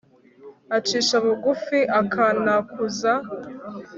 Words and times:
acisha 0.77 1.15
bugufi, 1.25 1.79
akanakuza 1.99 3.11